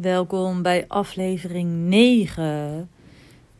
Welkom 0.00 0.62
bij 0.62 0.84
aflevering 0.88 1.72
9. 1.72 2.90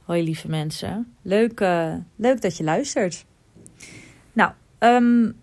Hoi 0.04 0.22
lieve 0.22 0.48
mensen. 0.48 1.14
Leuk, 1.22 1.60
uh, 1.60 1.94
leuk 2.16 2.40
dat 2.40 2.56
je 2.56 2.64
luistert. 2.64 3.24
Nou, 4.32 4.52
um, 4.78 5.36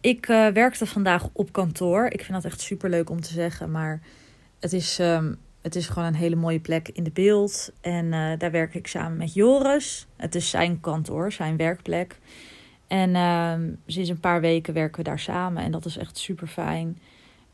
ik 0.00 0.28
uh, 0.28 0.46
werkte 0.46 0.86
vandaag 0.86 1.28
op 1.32 1.52
kantoor. 1.52 2.04
Ik 2.04 2.20
vind 2.20 2.32
dat 2.32 2.44
echt 2.44 2.60
super 2.60 2.90
leuk 2.90 3.10
om 3.10 3.20
te 3.20 3.32
zeggen. 3.32 3.70
Maar 3.70 4.00
het 4.60 4.72
is, 4.72 4.98
um, 4.98 5.38
het 5.60 5.76
is 5.76 5.88
gewoon 5.88 6.08
een 6.08 6.14
hele 6.14 6.36
mooie 6.36 6.60
plek 6.60 6.88
in 6.88 7.04
de 7.04 7.10
beeld. 7.10 7.72
En 7.80 8.04
uh, 8.04 8.32
daar 8.38 8.50
werk 8.50 8.74
ik 8.74 8.86
samen 8.86 9.18
met 9.18 9.34
Joris. 9.34 10.06
Het 10.16 10.34
is 10.34 10.50
zijn 10.50 10.80
kantoor, 10.80 11.32
zijn 11.32 11.56
werkplek. 11.56 12.18
En 12.86 13.16
um, 13.16 13.80
sinds 13.86 14.08
een 14.08 14.20
paar 14.20 14.40
weken 14.40 14.74
werken 14.74 14.98
we 14.98 15.08
daar 15.08 15.18
samen. 15.18 15.62
En 15.62 15.70
dat 15.70 15.84
is 15.84 15.96
echt 15.96 16.18
super 16.18 16.46
fijn. 16.46 16.98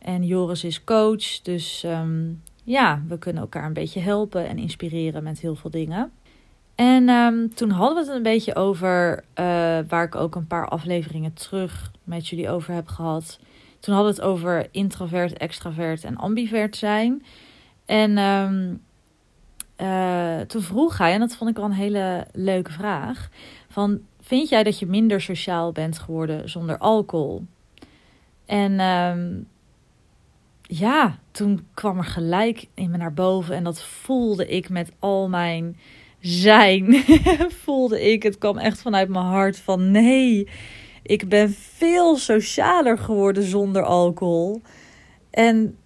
En 0.04 0.26
Joris 0.26 0.64
is 0.64 0.84
coach. 0.84 1.40
Dus 1.42 1.82
um, 1.86 2.42
ja, 2.64 3.02
we 3.08 3.18
kunnen 3.18 3.42
elkaar 3.42 3.64
een 3.64 3.72
beetje 3.72 4.00
helpen 4.00 4.48
en 4.48 4.58
inspireren 4.58 5.22
met 5.22 5.40
heel 5.40 5.54
veel 5.54 5.70
dingen. 5.70 6.12
En 6.74 7.08
um, 7.08 7.54
toen 7.54 7.70
hadden 7.70 7.98
we 7.98 8.08
het 8.08 8.16
een 8.16 8.22
beetje 8.22 8.54
over, 8.54 9.16
uh, 9.16 9.44
waar 9.88 10.04
ik 10.04 10.14
ook 10.14 10.34
een 10.34 10.46
paar 10.46 10.68
afleveringen 10.68 11.32
terug 11.32 11.90
met 12.02 12.28
jullie 12.28 12.50
over 12.50 12.74
heb 12.74 12.86
gehad. 12.86 13.38
Toen 13.80 13.94
hadden 13.94 14.14
we 14.14 14.20
het 14.20 14.30
over 14.30 14.68
introvert, 14.70 15.32
extravert 15.32 16.04
en 16.04 16.16
ambivert 16.16 16.76
zijn. 16.76 17.24
En 17.84 18.18
um, 18.18 18.82
uh, 19.80 20.40
toen 20.40 20.62
vroeg 20.62 20.98
hij, 20.98 21.12
en 21.12 21.20
dat 21.20 21.36
vond 21.36 21.50
ik 21.50 21.56
wel 21.56 21.64
een 21.64 21.72
hele 21.72 22.26
leuke 22.32 22.72
vraag, 22.72 23.28
van 23.68 24.00
vind 24.20 24.48
jij 24.48 24.62
dat 24.62 24.78
je 24.78 24.86
minder 24.86 25.20
sociaal 25.20 25.72
bent 25.72 25.98
geworden 25.98 26.50
zonder 26.50 26.78
alcohol? 26.78 27.44
En 28.46 28.80
ja, 30.68 31.18
toen 31.30 31.66
kwam 31.74 31.98
er 31.98 32.04
gelijk 32.04 32.66
in 32.74 32.90
me 32.90 32.96
naar 32.96 33.14
boven 33.14 33.54
en 33.54 33.64
dat 33.64 33.82
voelde 33.82 34.46
ik 34.46 34.68
met 34.68 34.92
al 34.98 35.28
mijn 35.28 35.76
zijn. 36.20 36.94
voelde 37.64 38.12
ik, 38.12 38.22
het 38.22 38.38
kwam 38.38 38.58
echt 38.58 38.82
vanuit 38.82 39.08
mijn 39.08 39.24
hart 39.24 39.58
van 39.58 39.90
nee, 39.90 40.48
ik 41.02 41.28
ben 41.28 41.50
veel 41.50 42.16
socialer 42.16 42.98
geworden 42.98 43.42
zonder 43.42 43.82
alcohol. 43.82 44.62
En 45.30 45.76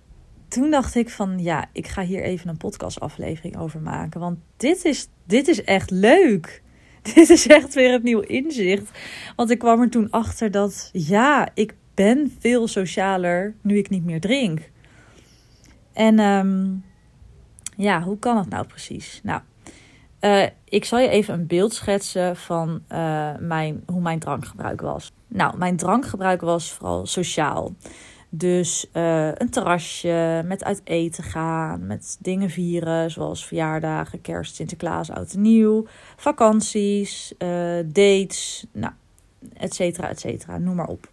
toen 0.49 0.71
dacht 0.71 0.95
ik 0.95 1.11
van 1.11 1.39
ja, 1.39 1.69
ik 1.73 1.87
ga 1.87 2.03
hier 2.03 2.23
even 2.23 2.49
een 2.49 2.57
podcastaflevering 2.57 3.57
over 3.57 3.81
maken, 3.81 4.21
want 4.21 4.39
dit 4.57 4.85
is, 4.85 5.09
dit 5.25 5.49
is 5.49 5.65
echt 5.65 5.91
leuk. 5.91 6.63
Dit 7.15 7.31
is 7.31 7.47
echt 7.47 7.75
weer 7.75 7.93
het 7.93 8.03
nieuw 8.03 8.21
inzicht. 8.21 8.91
Want 9.37 9.51
ik 9.51 9.59
kwam 9.59 9.81
er 9.81 9.91
toen 9.91 10.11
achter 10.11 10.51
dat 10.51 10.91
ja, 10.93 11.49
ik 11.55 11.75
ben 11.95 12.37
veel 12.39 12.69
socialer 12.69 13.55
nu 13.63 13.79
ik 13.79 13.91
niet 13.91 14.05
meer 14.05 14.21
drink. 14.21 14.71
En 15.99 16.19
um, 16.19 16.85
ja, 17.77 18.03
hoe 18.03 18.19
kan 18.19 18.37
dat 18.37 18.49
nou 18.49 18.67
precies? 18.67 19.21
Nou, 19.23 19.41
uh, 20.21 20.47
ik 20.65 20.85
zal 20.85 20.99
je 20.99 21.09
even 21.09 21.35
een 21.35 21.47
beeld 21.47 21.75
schetsen 21.75 22.37
van 22.37 22.83
uh, 22.93 23.31
mijn, 23.39 23.83
hoe 23.87 24.01
mijn 24.01 24.19
drankgebruik 24.19 24.81
was. 24.81 25.13
Nou, 25.29 25.57
mijn 25.57 25.77
drankgebruik 25.77 26.41
was 26.41 26.73
vooral 26.73 27.07
sociaal. 27.07 27.75
Dus 28.29 28.87
uh, 28.93 29.35
een 29.35 29.51
terrasje, 29.51 30.43
met 30.45 30.65
uit 30.65 30.81
eten 30.85 31.25
gaan, 31.25 31.87
met 31.87 32.17
dingen 32.21 32.51
vieren, 32.51 33.11
zoals 33.11 33.47
verjaardagen, 33.47 34.21
kerst, 34.21 34.55
Sinterklaas, 34.55 35.11
oud 35.11 35.33
en 35.33 35.41
nieuw, 35.41 35.87
vakanties, 36.17 37.35
dates, 37.85 38.67
nou, 38.73 38.93
et 39.53 39.75
cetera, 39.75 40.09
et 40.09 40.21
cetera, 40.21 40.59
noem 40.59 40.75
maar 40.75 40.89
op. 40.89 41.11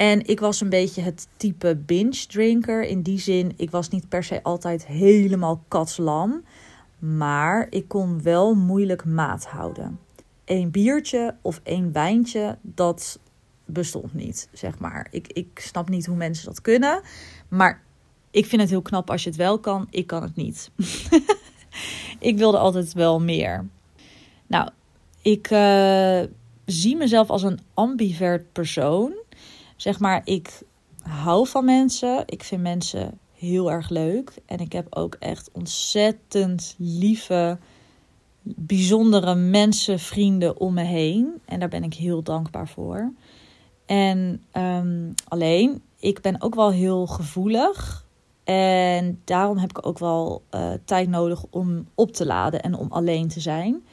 En 0.00 0.26
ik 0.26 0.40
was 0.40 0.60
een 0.60 0.68
beetje 0.68 1.02
het 1.02 1.28
type 1.36 1.76
binge 1.76 2.26
drinker. 2.26 2.84
In 2.84 3.02
die 3.02 3.18
zin, 3.18 3.52
ik 3.56 3.70
was 3.70 3.88
niet 3.88 4.08
per 4.08 4.24
se 4.24 4.42
altijd 4.42 4.86
helemaal 4.86 5.64
katslam. 5.68 6.44
Maar 6.98 7.66
ik 7.70 7.88
kon 7.88 8.22
wel 8.22 8.54
moeilijk 8.54 9.04
maat 9.04 9.46
houden. 9.46 9.98
Eén 10.44 10.70
biertje 10.70 11.34
of 11.42 11.60
één 11.62 11.92
wijntje, 11.92 12.58
dat 12.62 13.18
bestond 13.64 14.14
niet, 14.14 14.48
zeg 14.52 14.78
maar. 14.78 15.06
Ik, 15.10 15.32
ik 15.32 15.60
snap 15.60 15.88
niet 15.88 16.06
hoe 16.06 16.16
mensen 16.16 16.46
dat 16.46 16.60
kunnen. 16.60 17.02
Maar 17.48 17.82
ik 18.30 18.46
vind 18.46 18.60
het 18.60 18.70
heel 18.70 18.82
knap 18.82 19.10
als 19.10 19.22
je 19.22 19.28
het 19.28 19.38
wel 19.38 19.58
kan. 19.58 19.86
Ik 19.90 20.06
kan 20.06 20.22
het 20.22 20.36
niet. 20.36 20.70
ik 22.30 22.38
wilde 22.38 22.58
altijd 22.58 22.92
wel 22.92 23.20
meer. 23.20 23.66
Nou, 24.46 24.68
ik 25.22 25.50
uh, 25.50 26.22
zie 26.64 26.96
mezelf 26.96 27.30
als 27.30 27.42
een 27.42 27.60
ambivert 27.74 28.52
persoon 28.52 29.19
zeg 29.80 29.98
maar, 29.98 30.20
ik 30.24 30.62
hou 31.02 31.46
van 31.46 31.64
mensen. 31.64 32.22
Ik 32.26 32.42
vind 32.42 32.62
mensen 32.62 33.18
heel 33.32 33.70
erg 33.70 33.88
leuk. 33.88 34.34
En 34.46 34.58
ik 34.58 34.72
heb 34.72 34.86
ook 34.90 35.14
echt 35.14 35.50
ontzettend 35.52 36.74
lieve, 36.78 37.58
bijzondere 38.42 39.34
mensen, 39.34 39.98
vrienden 39.98 40.60
om 40.60 40.74
me 40.74 40.82
heen. 40.82 41.40
En 41.44 41.60
daar 41.60 41.68
ben 41.68 41.84
ik 41.84 41.94
heel 41.94 42.22
dankbaar 42.22 42.68
voor. 42.68 43.12
En 43.86 44.42
um, 44.52 45.14
alleen, 45.28 45.82
ik 45.98 46.20
ben 46.20 46.42
ook 46.42 46.54
wel 46.54 46.70
heel 46.70 47.06
gevoelig. 47.06 48.06
En 48.44 49.20
daarom 49.24 49.58
heb 49.58 49.70
ik 49.70 49.86
ook 49.86 49.98
wel 49.98 50.42
uh, 50.50 50.72
tijd 50.84 51.08
nodig 51.08 51.44
om 51.50 51.86
op 51.94 52.12
te 52.12 52.26
laden 52.26 52.62
en 52.62 52.74
om 52.74 52.92
alleen 52.92 53.28
te 53.28 53.40
zijn. 53.40 53.84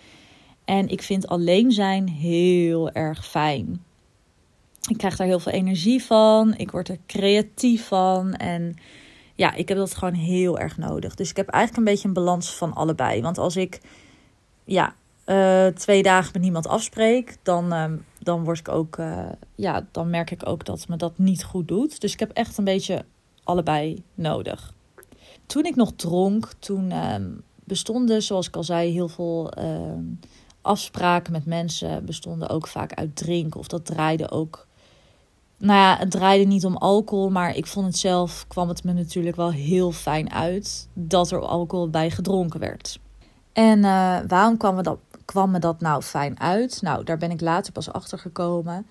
En 0.65 0.87
ik 0.87 1.01
vind 1.01 1.27
alleen 1.27 1.71
zijn 1.71 2.09
heel 2.09 2.91
erg 2.91 3.25
fijn 3.27 3.85
ik 4.87 4.97
krijg 4.97 5.15
daar 5.15 5.27
heel 5.27 5.39
veel 5.39 5.51
energie 5.51 6.03
van. 6.03 6.53
Ik 6.57 6.71
word 6.71 6.89
er 6.89 6.97
creatief 7.05 7.87
van. 7.87 8.33
En 8.33 8.75
ja, 9.35 9.53
ik 9.53 9.67
heb 9.67 9.77
dat 9.77 9.95
gewoon 9.95 10.13
heel 10.13 10.59
erg 10.59 10.77
nodig. 10.77 11.15
Dus 11.15 11.29
ik 11.29 11.37
heb 11.37 11.47
eigenlijk 11.49 11.87
een 11.87 11.93
beetje 11.93 12.07
een 12.07 12.13
balans 12.13 12.55
van 12.55 12.73
allebei. 12.73 13.21
Want 13.21 13.37
als 13.37 13.55
ik 13.55 13.81
ja, 14.63 14.95
uh, 15.25 15.67
twee 15.67 16.03
dagen 16.03 16.29
met 16.33 16.41
niemand 16.41 16.67
afspreek, 16.67 17.37
dan, 17.43 17.73
uh, 17.73 17.91
dan 18.19 18.43
word 18.43 18.59
ik 18.59 18.69
ook, 18.69 18.97
uh, 18.97 19.29
ja, 19.55 19.87
dan 19.91 20.09
merk 20.09 20.31
ik 20.31 20.47
ook 20.47 20.65
dat 20.65 20.87
me 20.87 20.95
dat 20.95 21.17
niet 21.17 21.43
goed 21.43 21.67
doet. 21.67 22.01
Dus 22.01 22.13
ik 22.13 22.19
heb 22.19 22.31
echt 22.31 22.57
een 22.57 22.63
beetje 22.63 23.05
allebei 23.43 24.03
nodig. 24.13 24.73
Toen 25.45 25.65
ik 25.65 25.75
nog 25.75 25.91
dronk, 25.95 26.51
toen 26.59 26.91
ehm, 26.91 27.31
bestonden, 27.63 28.23
zoals 28.23 28.47
ik 28.47 28.55
al 28.55 28.63
zei, 28.63 28.91
heel 28.91 29.07
veel 29.07 29.51
ehm, 29.51 30.03
afspraken 30.61 31.31
met 31.31 31.45
mensen 31.45 32.05
bestonden 32.05 32.49
ook 32.49 32.67
vaak 32.67 32.93
uit 32.93 33.15
drinken. 33.15 33.59
Of 33.59 33.67
dat 33.67 33.85
draaide 33.85 34.31
ook 34.31 34.66
nou 35.57 35.79
ja, 35.79 35.97
het 35.97 36.11
draaide 36.11 36.45
niet 36.45 36.65
om 36.65 36.77
alcohol, 36.77 37.29
maar 37.29 37.55
ik 37.55 37.67
vond 37.67 37.85
het 37.85 37.97
zelf, 37.97 38.45
kwam 38.47 38.67
het 38.67 38.83
me 38.83 38.93
natuurlijk 38.93 39.35
wel 39.35 39.51
heel 39.51 39.91
fijn 39.91 40.31
uit 40.31 40.87
dat 40.93 41.31
er 41.31 41.39
alcohol 41.39 41.89
bij 41.89 42.09
gedronken 42.09 42.59
werd. 42.59 42.99
En 43.53 43.77
uh, 43.77 44.17
waarom 44.27 44.57
kwam 44.57 44.75
me, 44.75 44.81
dat, 44.81 44.97
kwam 45.25 45.51
me 45.51 45.59
dat 45.59 45.81
nou 45.81 46.01
fijn 46.01 46.39
uit? 46.39 46.81
Nou, 46.81 47.03
daar 47.03 47.17
ben 47.17 47.31
ik 47.31 47.41
later 47.41 47.73
pas 47.73 47.91
achter 47.91 48.19
gekomen. 48.19 48.85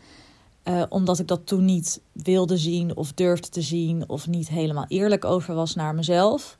Uh, 0.65 0.82
omdat 0.88 1.19
ik 1.19 1.28
dat 1.28 1.47
toen 1.47 1.65
niet 1.65 2.00
wilde 2.12 2.56
zien 2.56 2.97
of 2.97 3.12
durfde 3.12 3.48
te 3.48 3.62
zien 3.62 4.09
of 4.09 4.27
niet 4.27 4.48
helemaal 4.48 4.84
eerlijk 4.88 5.25
over 5.25 5.54
was 5.54 5.75
naar 5.75 5.94
mezelf. 5.94 6.56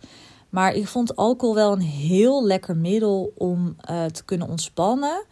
Maar 0.49 0.73
ik 0.73 0.87
vond 0.87 1.17
alcohol 1.17 1.55
wel 1.55 1.73
een 1.73 1.81
heel 1.81 2.47
lekker 2.47 2.77
middel 2.77 3.33
om 3.37 3.77
uh, 3.91 4.05
te 4.05 4.25
kunnen 4.25 4.49
ontspannen. 4.49 5.25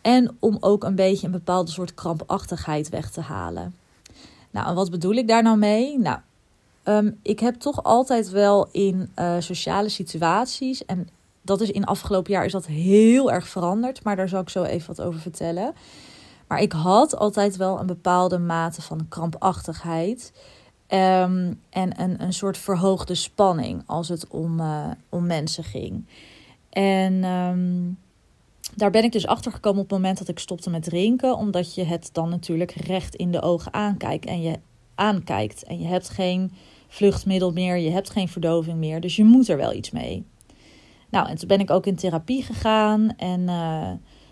En 0.00 0.36
om 0.38 0.56
ook 0.60 0.84
een 0.84 0.94
beetje 0.94 1.26
een 1.26 1.32
bepaalde 1.32 1.70
soort 1.70 1.94
krampachtigheid 1.94 2.88
weg 2.88 3.10
te 3.10 3.20
halen. 3.20 3.74
Nou, 4.52 4.68
en 4.68 4.74
wat 4.74 4.90
bedoel 4.90 5.14
ik 5.14 5.28
daar 5.28 5.42
nou 5.42 5.58
mee? 5.58 5.98
Nou, 5.98 6.18
um, 6.84 7.18
ik 7.22 7.40
heb 7.40 7.54
toch 7.54 7.82
altijd 7.82 8.30
wel 8.30 8.68
in 8.70 9.10
uh, 9.18 9.34
sociale 9.38 9.88
situaties, 9.88 10.84
en 10.84 11.08
dat 11.42 11.60
is 11.60 11.70
in 11.70 11.84
afgelopen 11.84 12.32
jaar 12.32 12.44
is 12.44 12.52
dat 12.52 12.66
heel 12.66 13.32
erg 13.32 13.48
veranderd, 13.48 14.04
maar 14.04 14.16
daar 14.16 14.28
zal 14.28 14.40
ik 14.40 14.48
zo 14.48 14.62
even 14.62 14.86
wat 14.96 15.06
over 15.06 15.20
vertellen. 15.20 15.74
Maar 16.46 16.60
ik 16.60 16.72
had 16.72 17.16
altijd 17.16 17.56
wel 17.56 17.80
een 17.80 17.86
bepaalde 17.86 18.38
mate 18.38 18.82
van 18.82 19.08
krampachtigheid. 19.08 20.32
Um, 20.88 21.60
en 21.70 22.00
een, 22.00 22.22
een 22.22 22.32
soort 22.32 22.58
verhoogde 22.58 23.14
spanning 23.14 23.82
als 23.86 24.08
het 24.08 24.28
om, 24.28 24.60
uh, 24.60 24.90
om 25.08 25.26
mensen 25.26 25.64
ging. 25.64 26.04
En 26.70 27.24
um, 27.24 27.98
daar 28.74 28.90
ben 28.90 29.04
ik 29.04 29.12
dus 29.12 29.26
achter 29.26 29.52
gekomen 29.52 29.82
op 29.82 29.90
het 29.90 29.98
moment 29.98 30.18
dat 30.18 30.28
ik 30.28 30.38
stopte 30.38 30.70
met 30.70 30.82
drinken. 30.82 31.36
Omdat 31.36 31.74
je 31.74 31.84
het 31.84 32.08
dan 32.12 32.28
natuurlijk 32.28 32.70
recht 32.70 33.14
in 33.14 33.32
de 33.32 33.42
ogen 33.42 33.72
aankijkt. 33.72 34.24
En 34.24 34.42
je 34.42 34.58
aankijkt. 34.94 35.64
En 35.64 35.78
je 35.78 35.86
hebt 35.86 36.08
geen 36.08 36.52
vluchtmiddel 36.88 37.52
meer. 37.52 37.76
Je 37.76 37.90
hebt 37.90 38.10
geen 38.10 38.28
verdoving 38.28 38.78
meer. 38.78 39.00
Dus 39.00 39.16
je 39.16 39.24
moet 39.24 39.48
er 39.48 39.56
wel 39.56 39.72
iets 39.72 39.90
mee. 39.90 40.24
Nou, 41.10 41.28
en 41.28 41.36
toen 41.36 41.48
ben 41.48 41.60
ik 41.60 41.70
ook 41.70 41.86
in 41.86 41.96
therapie 41.96 42.42
gegaan. 42.42 43.16
En 43.16 43.40
uh, 43.40 43.90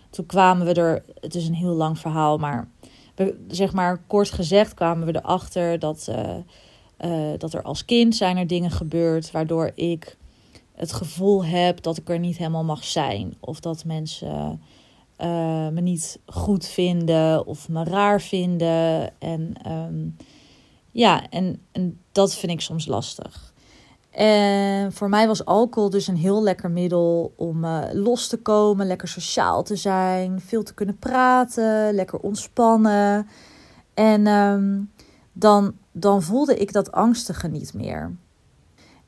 toen 0.09 0.25
kwamen 0.25 0.65
we 0.65 0.73
er. 0.73 1.03
Het 1.19 1.35
is 1.35 1.47
een 1.47 1.55
heel 1.55 1.73
lang 1.73 1.99
verhaal. 1.99 2.37
Maar 2.37 2.67
zeg 3.47 3.73
maar 3.73 4.03
kort 4.07 4.31
gezegd 4.31 4.73
kwamen 4.73 5.05
we 5.05 5.15
erachter 5.15 5.79
dat. 5.79 6.07
Uh, 6.09 6.35
uh, 7.05 7.37
dat 7.37 7.53
er 7.53 7.61
als 7.61 7.85
kind 7.85 8.15
zijn 8.15 8.37
er 8.37 8.47
dingen 8.47 8.71
gebeurd 8.71 9.31
waardoor 9.31 9.71
ik 9.75 10.17
het 10.73 10.93
gevoel 10.93 11.45
heb 11.45 11.81
dat 11.81 11.97
ik 11.97 12.09
er 12.09 12.19
niet 12.19 12.37
helemaal 12.37 12.63
mag 12.63 12.83
zijn. 12.83 13.35
Of 13.39 13.59
dat 13.59 13.85
mensen 13.85 14.61
uh, 15.19 15.67
me 15.67 15.81
niet 15.81 16.19
goed 16.25 16.65
vinden 16.65 17.45
of 17.45 17.69
me 17.69 17.83
raar 17.83 18.21
vinden. 18.21 19.19
En 19.19 19.53
um, 19.71 20.15
ja, 20.91 21.29
en, 21.29 21.61
en 21.71 21.99
dat 22.11 22.35
vind 22.35 22.51
ik 22.51 22.61
soms 22.61 22.85
lastig. 22.85 23.53
En 24.11 24.93
voor 24.93 25.09
mij 25.09 25.27
was 25.27 25.45
alcohol 25.45 25.89
dus 25.89 26.07
een 26.07 26.17
heel 26.17 26.43
lekker 26.43 26.71
middel 26.71 27.33
om 27.35 27.63
uh, 27.63 27.81
los 27.91 28.27
te 28.27 28.37
komen, 28.37 28.87
lekker 28.87 29.07
sociaal 29.07 29.63
te 29.63 29.75
zijn, 29.75 30.41
veel 30.41 30.63
te 30.63 30.73
kunnen 30.73 30.97
praten, 30.97 31.93
lekker 31.93 32.19
ontspannen. 32.19 33.27
En 33.93 34.27
um, 34.27 34.91
dan, 35.33 35.73
dan 35.91 36.21
voelde 36.21 36.57
ik 36.57 36.73
dat 36.73 36.91
angstige 36.91 37.47
niet 37.47 37.73
meer. 37.73 38.15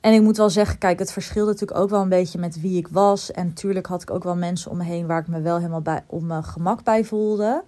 En 0.04 0.14
ik 0.14 0.22
moet 0.22 0.38
wel 0.38 0.50
zeggen, 0.50 0.78
kijk, 0.78 1.00
het 1.00 1.12
verschilde 1.12 1.52
natuurlijk 1.52 1.80
ook 1.80 1.90
wel 1.90 2.02
een 2.02 2.10
beetje 2.10 2.40
met 2.40 2.62
wie 2.62 2.78
ik 2.78 2.88
was. 2.88 3.32
En 3.32 3.48
natuurlijk 3.48 3.86
had 3.86 4.02
ik 4.02 4.12
ook 4.12 4.24
wel 4.24 4.36
mensen 4.36 4.72
om 4.72 4.78
me 4.78 4.84
heen 4.84 5.08
waar 5.08 5.20
ik 5.20 5.28
me 5.28 5.42
wel 5.42 5.58
helemaal 5.58 5.82
bij, 5.82 6.04
op 6.08 6.22
mijn 6.22 6.44
gemak 6.44 6.84
bij 6.84 7.04
voelde. 7.04 7.64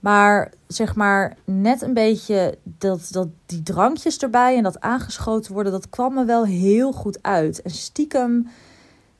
Maar 0.00 0.52
zeg 0.66 0.94
maar, 0.94 1.36
net 1.44 1.82
een 1.82 1.94
beetje 1.94 2.58
dat, 2.62 3.08
dat, 3.10 3.28
die 3.46 3.62
drankjes 3.62 4.18
erbij 4.18 4.56
en 4.56 4.62
dat 4.62 4.80
aangeschoten 4.80 5.52
worden, 5.52 5.72
dat 5.72 5.88
kwam 5.88 6.14
me 6.14 6.24
wel 6.24 6.44
heel 6.44 6.92
goed 6.92 7.18
uit. 7.22 7.62
En 7.62 7.70
stiekem 7.70 8.48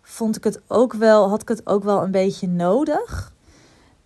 vond 0.02 0.36
ik 0.36 0.44
het 0.44 0.60
ook 0.66 0.92
wel, 0.92 1.28
had 1.28 1.42
ik 1.42 1.48
het 1.48 1.66
ook 1.66 1.84
wel 1.84 2.02
een 2.02 2.10
beetje 2.10 2.48
nodig. 2.48 3.32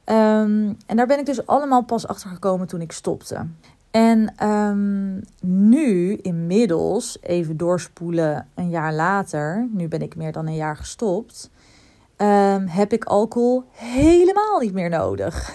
Um, 0.04 0.76
en 0.86 0.96
daar 0.96 1.06
ben 1.06 1.18
ik 1.18 1.26
dus 1.26 1.46
allemaal 1.46 1.82
pas 1.82 2.06
achter 2.06 2.30
gekomen 2.30 2.66
toen 2.66 2.80
ik 2.80 2.92
stopte. 2.92 3.46
En 3.90 4.46
um, 4.48 5.20
nu, 5.40 6.16
inmiddels, 6.16 7.18
even 7.20 7.56
doorspoelen 7.56 8.48
een 8.54 8.70
jaar 8.70 8.94
later, 8.94 9.68
nu 9.70 9.88
ben 9.88 10.02
ik 10.02 10.16
meer 10.16 10.32
dan 10.32 10.46
een 10.46 10.54
jaar 10.54 10.76
gestopt, 10.76 11.50
um, 12.16 12.66
heb 12.66 12.92
ik 12.92 13.04
alcohol 13.04 13.64
helemaal 13.72 14.58
niet 14.60 14.72
meer 14.72 14.88
nodig. 14.88 15.54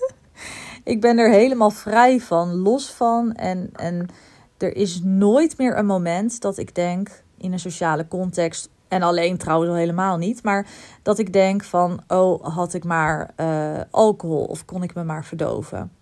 ik 0.84 1.00
ben 1.00 1.18
er 1.18 1.30
helemaal 1.30 1.70
vrij 1.70 2.20
van, 2.20 2.54
los 2.54 2.92
van. 2.92 3.32
En, 3.32 3.70
en 3.72 4.08
er 4.56 4.76
is 4.76 5.00
nooit 5.02 5.58
meer 5.58 5.78
een 5.78 5.86
moment 5.86 6.40
dat 6.40 6.58
ik 6.58 6.74
denk 6.74 7.22
in 7.38 7.52
een 7.52 7.60
sociale 7.60 8.08
context. 8.08 8.68
En 8.88 9.02
alleen 9.02 9.36
trouwens 9.36 9.70
al 9.70 9.76
helemaal 9.76 10.16
niet. 10.16 10.42
Maar 10.42 10.66
dat 11.02 11.18
ik 11.18 11.32
denk 11.32 11.64
van, 11.64 12.00
oh, 12.08 12.44
had 12.44 12.74
ik 12.74 12.84
maar 12.84 13.30
uh, 13.36 13.80
alcohol 13.90 14.44
of 14.44 14.64
kon 14.64 14.82
ik 14.82 14.94
me 14.94 15.04
maar 15.04 15.24
verdoven. 15.24 15.95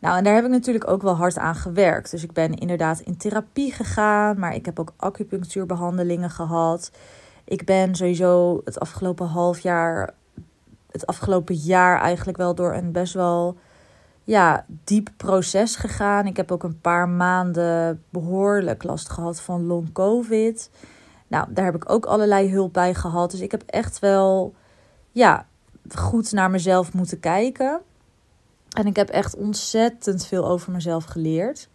Nou, 0.00 0.16
en 0.16 0.24
daar 0.24 0.34
heb 0.34 0.44
ik 0.44 0.50
natuurlijk 0.50 0.88
ook 0.88 1.02
wel 1.02 1.16
hard 1.16 1.38
aan 1.38 1.54
gewerkt. 1.54 2.10
Dus 2.10 2.22
ik 2.22 2.32
ben 2.32 2.54
inderdaad 2.54 3.00
in 3.00 3.16
therapie 3.16 3.72
gegaan, 3.72 4.38
maar 4.38 4.54
ik 4.54 4.64
heb 4.64 4.78
ook 4.78 4.92
acupunctuurbehandelingen 4.96 6.30
gehad. 6.30 6.90
Ik 7.44 7.64
ben 7.64 7.94
sowieso 7.94 8.60
het 8.64 8.80
afgelopen 8.80 9.26
half 9.26 9.58
jaar, 9.58 10.14
het 10.90 11.06
afgelopen 11.06 11.54
jaar 11.54 12.00
eigenlijk 12.00 12.36
wel 12.38 12.54
door 12.54 12.74
een 12.74 12.92
best 12.92 13.14
wel 13.14 13.56
ja, 14.24 14.64
diep 14.84 15.10
proces 15.16 15.76
gegaan. 15.76 16.26
Ik 16.26 16.36
heb 16.36 16.52
ook 16.52 16.62
een 16.62 16.80
paar 16.80 17.08
maanden 17.08 18.02
behoorlijk 18.10 18.82
last 18.82 19.08
gehad 19.08 19.40
van 19.40 19.66
long 19.66 19.92
covid. 19.92 20.70
Nou, 21.26 21.46
daar 21.50 21.64
heb 21.64 21.74
ik 21.74 21.90
ook 21.90 22.06
allerlei 22.06 22.52
hulp 22.52 22.72
bij 22.72 22.94
gehad. 22.94 23.30
Dus 23.30 23.40
ik 23.40 23.50
heb 23.50 23.62
echt 23.66 23.98
wel 23.98 24.54
ja, 25.10 25.46
goed 25.94 26.32
naar 26.32 26.50
mezelf 26.50 26.92
moeten 26.92 27.20
kijken. 27.20 27.80
En 28.74 28.86
ik 28.86 28.96
heb 28.96 29.08
echt 29.08 29.36
ontzettend 29.36 30.26
veel 30.26 30.46
over 30.46 30.72
mezelf 30.72 31.04
geleerd. 31.04 31.68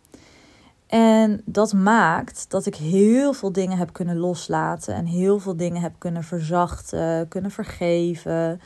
En 0.87 1.41
dat 1.45 1.73
maakt 1.73 2.45
dat 2.49 2.65
ik 2.65 2.75
heel 2.75 3.33
veel 3.33 3.51
dingen 3.51 3.77
heb 3.77 3.93
kunnen 3.93 4.17
loslaten 4.17 4.93
en 4.93 5.05
heel 5.05 5.39
veel 5.39 5.55
dingen 5.55 5.81
heb 5.81 5.93
kunnen 5.97 6.23
verzachten, 6.23 7.27
kunnen 7.27 7.51
vergeven, 7.51 8.61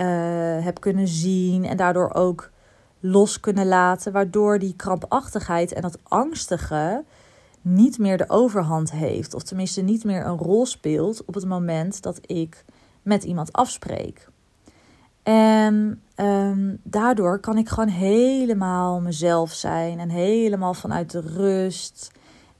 uh, 0.00 0.64
heb 0.64 0.80
kunnen 0.80 1.08
zien 1.08 1.64
en 1.64 1.76
daardoor 1.76 2.14
ook 2.14 2.50
los 3.00 3.40
kunnen 3.40 3.66
laten, 3.66 4.12
waardoor 4.12 4.58
die 4.58 4.76
krampachtigheid 4.76 5.72
en 5.72 5.82
dat 5.82 5.98
angstige 6.02 7.04
niet 7.62 7.98
meer 7.98 8.16
de 8.16 8.28
overhand 8.28 8.92
heeft, 8.92 9.34
of 9.34 9.42
tenminste 9.42 9.80
niet 9.80 10.04
meer 10.04 10.26
een 10.26 10.38
rol 10.38 10.66
speelt 10.66 11.24
op 11.24 11.34
het 11.34 11.46
moment 11.46 12.02
dat 12.02 12.18
ik 12.22 12.64
met 13.02 13.24
iemand 13.24 13.52
afspreek. 13.52 14.28
En 15.22 16.02
um, 16.16 16.80
daardoor 16.82 17.38
kan 17.38 17.58
ik 17.58 17.68
gewoon 17.68 17.88
helemaal 17.88 19.00
mezelf 19.00 19.52
zijn 19.52 19.98
en 19.98 20.08
helemaal 20.08 20.74
vanuit 20.74 21.10
de 21.10 21.20
rust 21.20 22.10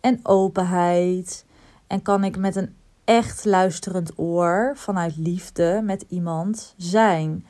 en 0.00 0.20
openheid. 0.22 1.44
En 1.86 2.02
kan 2.02 2.24
ik 2.24 2.38
met 2.38 2.56
een 2.56 2.74
echt 3.04 3.44
luisterend 3.44 4.12
oor 4.16 4.72
vanuit 4.76 5.16
liefde 5.16 5.80
met 5.84 6.04
iemand 6.08 6.74
zijn. 6.76 7.44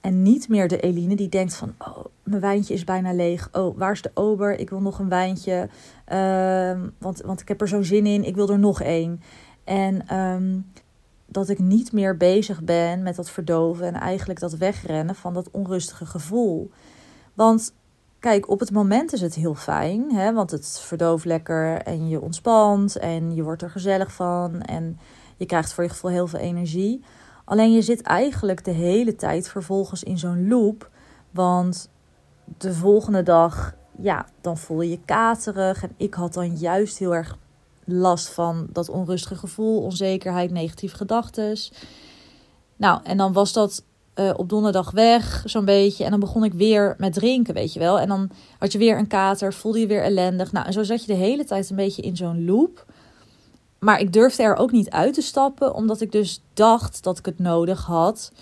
En 0.00 0.22
niet 0.22 0.48
meer 0.48 0.68
de 0.68 0.80
Eline 0.80 1.16
die 1.16 1.28
denkt 1.28 1.54
van, 1.54 1.74
oh, 1.78 2.04
mijn 2.22 2.40
wijntje 2.40 2.74
is 2.74 2.84
bijna 2.84 3.12
leeg. 3.12 3.48
Oh, 3.52 3.78
waar 3.78 3.92
is 3.92 4.02
de 4.02 4.10
ober? 4.14 4.58
Ik 4.58 4.70
wil 4.70 4.80
nog 4.80 4.98
een 4.98 5.08
wijntje. 5.08 5.68
Uh, 6.12 6.80
want, 6.98 7.20
want 7.20 7.40
ik 7.40 7.48
heb 7.48 7.60
er 7.60 7.68
zo 7.68 7.82
zin 7.82 8.06
in. 8.06 8.24
Ik 8.24 8.34
wil 8.34 8.48
er 8.48 8.58
nog 8.58 8.80
één. 8.82 9.20
En 9.64 10.18
um, 10.18 10.66
dat 11.34 11.48
ik 11.48 11.58
niet 11.58 11.92
meer 11.92 12.16
bezig 12.16 12.62
ben 12.62 13.02
met 13.02 13.16
dat 13.16 13.30
verdoven 13.30 13.86
en 13.86 13.94
eigenlijk 13.94 14.40
dat 14.40 14.52
wegrennen 14.52 15.14
van 15.14 15.34
dat 15.34 15.50
onrustige 15.50 16.06
gevoel. 16.06 16.70
Want 17.34 17.74
kijk, 18.18 18.48
op 18.48 18.60
het 18.60 18.70
moment 18.70 19.12
is 19.12 19.20
het 19.20 19.34
heel 19.34 19.54
fijn, 19.54 20.14
hè, 20.14 20.32
want 20.32 20.50
het 20.50 20.80
verdooft 20.80 21.24
lekker 21.24 21.82
en 21.82 22.08
je 22.08 22.20
ontspant 22.20 22.96
en 22.96 23.34
je 23.34 23.42
wordt 23.42 23.62
er 23.62 23.70
gezellig 23.70 24.12
van 24.12 24.62
en 24.62 24.98
je 25.36 25.46
krijgt 25.46 25.72
voor 25.72 25.84
je 25.84 25.90
gevoel 25.90 26.10
heel 26.10 26.26
veel 26.26 26.38
energie. 26.38 27.04
Alleen 27.44 27.72
je 27.72 27.82
zit 27.82 28.02
eigenlijk 28.02 28.64
de 28.64 28.70
hele 28.70 29.16
tijd 29.16 29.48
vervolgens 29.48 30.02
in 30.02 30.18
zo'n 30.18 30.48
loop, 30.48 30.90
want 31.30 31.90
de 32.58 32.74
volgende 32.74 33.22
dag, 33.22 33.74
ja, 33.98 34.26
dan 34.40 34.58
voel 34.58 34.80
je 34.80 34.90
je 34.90 35.00
katerig 35.04 35.82
en 35.82 35.92
ik 35.96 36.14
had 36.14 36.34
dan 36.34 36.56
juist 36.56 36.98
heel 36.98 37.14
erg 37.14 37.38
last 37.86 38.28
van 38.28 38.66
dat 38.72 38.88
onrustige 38.88 39.36
gevoel, 39.36 39.82
onzekerheid, 39.82 40.50
negatieve 40.50 40.96
gedachten. 40.96 41.58
Nou, 42.76 43.00
en 43.02 43.16
dan 43.16 43.32
was 43.32 43.52
dat 43.52 43.82
uh, 44.14 44.30
op 44.36 44.48
donderdag 44.48 44.90
weg, 44.90 45.42
zo'n 45.44 45.64
beetje. 45.64 46.04
En 46.04 46.10
dan 46.10 46.20
begon 46.20 46.44
ik 46.44 46.52
weer 46.52 46.94
met 46.98 47.12
drinken, 47.12 47.54
weet 47.54 47.72
je 47.72 47.78
wel. 47.78 47.98
En 47.98 48.08
dan 48.08 48.30
had 48.58 48.72
je 48.72 48.78
weer 48.78 48.98
een 48.98 49.06
kater, 49.06 49.52
voelde 49.52 49.78
je 49.80 49.86
weer 49.86 50.02
ellendig. 50.02 50.52
Nou, 50.52 50.66
en 50.66 50.72
zo 50.72 50.82
zat 50.82 51.00
je 51.00 51.12
de 51.12 51.18
hele 51.18 51.44
tijd 51.44 51.70
een 51.70 51.76
beetje 51.76 52.02
in 52.02 52.16
zo'n 52.16 52.44
loop. 52.44 52.86
Maar 53.78 54.00
ik 54.00 54.12
durfde 54.12 54.42
er 54.42 54.56
ook 54.56 54.72
niet 54.72 54.90
uit 54.90 55.14
te 55.14 55.22
stappen, 55.22 55.74
omdat 55.74 56.00
ik 56.00 56.12
dus 56.12 56.42
dacht 56.54 57.02
dat 57.02 57.18
ik 57.18 57.24
het 57.24 57.38
nodig 57.38 57.84
had 57.84 58.32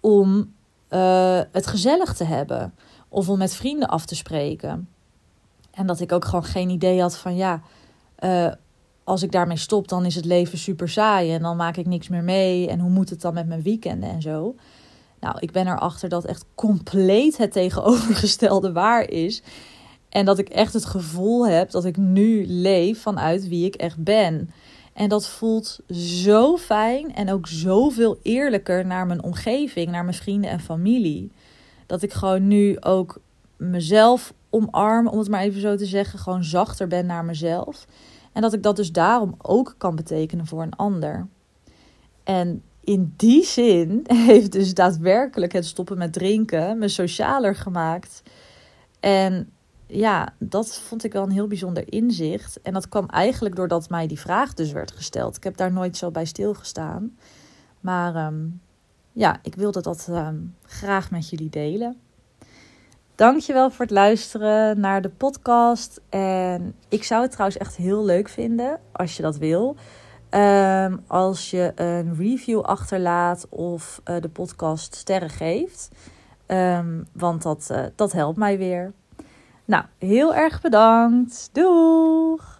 om 0.00 0.54
uh, 0.90 1.40
het 1.52 1.66
gezellig 1.66 2.14
te 2.14 2.24
hebben. 2.24 2.74
Of 3.08 3.28
om 3.28 3.38
met 3.38 3.54
vrienden 3.54 3.88
af 3.88 4.06
te 4.06 4.14
spreken. 4.14 4.88
En 5.70 5.86
dat 5.86 6.00
ik 6.00 6.12
ook 6.12 6.24
gewoon 6.24 6.44
geen 6.44 6.70
idee 6.70 7.00
had 7.00 7.16
van 7.16 7.36
ja, 7.36 7.62
uh, 8.20 8.52
als 9.04 9.22
ik 9.22 9.32
daarmee 9.32 9.56
stop, 9.56 9.88
dan 9.88 10.04
is 10.04 10.14
het 10.14 10.24
leven 10.24 10.58
super 10.58 10.88
saai 10.88 11.32
en 11.32 11.42
dan 11.42 11.56
maak 11.56 11.76
ik 11.76 11.86
niks 11.86 12.08
meer 12.08 12.24
mee. 12.24 12.68
En 12.68 12.78
hoe 12.78 12.90
moet 12.90 13.10
het 13.10 13.20
dan 13.20 13.34
met 13.34 13.46
mijn 13.46 13.62
weekenden 13.62 14.10
en 14.10 14.22
zo? 14.22 14.54
Nou, 15.20 15.36
ik 15.38 15.52
ben 15.52 15.66
erachter 15.66 16.08
dat 16.08 16.24
echt 16.24 16.44
compleet 16.54 17.36
het 17.36 17.52
tegenovergestelde 17.52 18.72
waar 18.82 19.10
is. 19.10 19.42
En 20.08 20.24
dat 20.24 20.38
ik 20.38 20.48
echt 20.48 20.72
het 20.72 20.84
gevoel 20.84 21.46
heb 21.46 21.70
dat 21.70 21.84
ik 21.84 21.96
nu 21.96 22.46
leef 22.46 23.00
vanuit 23.00 23.48
wie 23.48 23.66
ik 23.66 23.74
echt 23.74 24.04
ben. 24.04 24.50
En 24.92 25.08
dat 25.08 25.28
voelt 25.28 25.78
zo 25.90 26.56
fijn 26.56 27.14
en 27.14 27.32
ook 27.32 27.46
zoveel 27.46 28.18
eerlijker 28.22 28.86
naar 28.86 29.06
mijn 29.06 29.22
omgeving, 29.22 29.90
naar 29.90 30.04
mijn 30.04 30.16
vrienden 30.16 30.50
en 30.50 30.60
familie. 30.60 31.30
Dat 31.86 32.02
ik 32.02 32.12
gewoon 32.12 32.48
nu 32.48 32.76
ook 32.80 33.20
mezelf 33.56 34.32
omarm, 34.56 35.06
om 35.08 35.18
het 35.18 35.28
maar 35.28 35.40
even 35.40 35.60
zo 35.60 35.76
te 35.76 35.86
zeggen. 35.86 36.18
Gewoon 36.18 36.44
zachter 36.44 36.86
ben 36.86 37.06
naar 37.06 37.24
mezelf. 37.24 37.86
En 38.32 38.42
dat 38.42 38.52
ik 38.52 38.62
dat 38.62 38.76
dus 38.76 38.92
daarom 38.92 39.34
ook 39.38 39.74
kan 39.78 39.96
betekenen 39.96 40.46
voor 40.46 40.62
een 40.62 40.76
ander. 40.76 41.26
En 42.24 42.62
in 42.80 43.14
die 43.16 43.44
zin 43.44 44.04
heeft 44.30 44.52
dus 44.52 44.74
daadwerkelijk 44.74 45.52
het 45.52 45.66
stoppen 45.66 45.98
met 45.98 46.12
drinken 46.12 46.78
me 46.78 46.88
socialer 46.88 47.54
gemaakt. 47.54 48.22
En 49.00 49.50
ja, 49.86 50.34
dat 50.38 50.78
vond 50.78 51.04
ik 51.04 51.12
wel 51.12 51.22
een 51.22 51.30
heel 51.30 51.46
bijzonder 51.46 51.92
inzicht. 51.92 52.60
En 52.62 52.72
dat 52.72 52.88
kwam 52.88 53.06
eigenlijk 53.06 53.56
doordat 53.56 53.88
mij 53.88 54.06
die 54.06 54.20
vraag 54.20 54.54
dus 54.54 54.72
werd 54.72 54.90
gesteld. 54.90 55.36
Ik 55.36 55.44
heb 55.44 55.56
daar 55.56 55.72
nooit 55.72 55.96
zo 55.96 56.10
bij 56.10 56.24
stilgestaan. 56.24 57.16
Maar 57.80 58.26
um, 58.26 58.60
ja, 59.12 59.38
ik 59.42 59.54
wilde 59.54 59.80
dat 59.80 60.06
um, 60.10 60.54
graag 60.62 61.10
met 61.10 61.28
jullie 61.28 61.50
delen. 61.50 61.96
Dankjewel 63.16 63.70
voor 63.70 63.84
het 63.84 63.94
luisteren 63.94 64.80
naar 64.80 65.02
de 65.02 65.08
podcast. 65.08 66.00
En 66.08 66.74
ik 66.88 67.04
zou 67.04 67.22
het 67.22 67.30
trouwens 67.30 67.58
echt 67.58 67.76
heel 67.76 68.04
leuk 68.04 68.28
vinden 68.28 68.80
als 68.92 69.16
je 69.16 69.22
dat 69.22 69.36
wil. 69.36 69.76
Um, 70.30 71.02
als 71.06 71.50
je 71.50 71.72
een 71.74 72.16
review 72.16 72.60
achterlaat 72.60 73.46
of 73.48 74.00
uh, 74.04 74.20
de 74.20 74.28
podcast 74.28 74.94
sterren 74.94 75.30
geeft. 75.30 75.90
Um, 76.46 77.06
want 77.12 77.42
dat, 77.42 77.68
uh, 77.72 77.84
dat 77.94 78.12
helpt 78.12 78.38
mij 78.38 78.58
weer. 78.58 78.92
Nou, 79.64 79.84
heel 79.98 80.34
erg 80.34 80.60
bedankt. 80.60 81.48
Doeg! 81.52 82.55